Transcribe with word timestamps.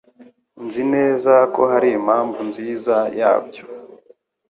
Nzi 0.65 0.83
neza 0.93 1.33
ko 1.53 1.61
hari 1.71 1.89
impamvu 1.99 2.39
nziza 2.49 2.95
yabyo. 3.19 3.63